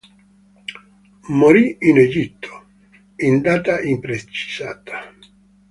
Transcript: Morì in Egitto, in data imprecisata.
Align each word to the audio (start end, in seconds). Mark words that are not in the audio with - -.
Morì 1.27 1.75
in 1.81 1.99
Egitto, 1.99 2.65
in 3.17 3.39
data 3.39 3.79
imprecisata. 3.81 5.13